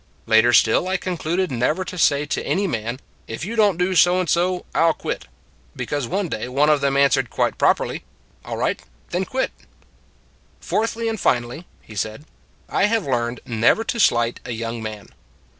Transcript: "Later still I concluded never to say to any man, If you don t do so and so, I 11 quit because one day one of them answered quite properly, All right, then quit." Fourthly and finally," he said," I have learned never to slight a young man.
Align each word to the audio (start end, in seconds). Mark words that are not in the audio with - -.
"Later 0.25 0.51
still 0.51 0.87
I 0.87 0.97
concluded 0.97 1.51
never 1.51 1.85
to 1.85 1.95
say 1.95 2.25
to 2.25 2.43
any 2.43 2.65
man, 2.65 2.99
If 3.27 3.45
you 3.45 3.55
don 3.55 3.77
t 3.77 3.85
do 3.85 3.93
so 3.93 4.19
and 4.19 4.27
so, 4.27 4.65
I 4.73 4.79
11 4.81 4.95
quit 4.99 5.27
because 5.75 6.07
one 6.07 6.27
day 6.27 6.47
one 6.47 6.71
of 6.71 6.81
them 6.81 6.97
answered 6.97 7.29
quite 7.29 7.59
properly, 7.59 8.03
All 8.43 8.57
right, 8.57 8.81
then 9.11 9.25
quit." 9.25 9.51
Fourthly 10.69 11.07
and 11.07 11.19
finally," 11.19 11.67
he 11.83 11.95
said," 11.95 12.25
I 12.67 12.85
have 12.85 13.05
learned 13.05 13.41
never 13.45 13.83
to 13.83 13.99
slight 13.99 14.39
a 14.43 14.53
young 14.53 14.81
man. 14.81 15.09